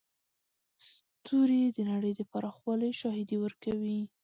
ستوري 0.89 1.61
د 1.75 1.77
نړۍ 1.91 2.11
د 2.15 2.21
پراخوالي 2.31 2.91
شاهدي 3.01 3.37
ورکوي. 3.39 3.99